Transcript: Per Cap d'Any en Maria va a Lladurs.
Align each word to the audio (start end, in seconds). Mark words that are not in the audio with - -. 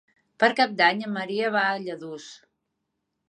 Per 0.43 0.47
Cap 0.59 0.71
d'Any 0.79 1.03
en 1.07 1.13
Maria 1.17 1.51
va 1.57 1.65
a 1.73 1.77
Lladurs. 1.83 2.31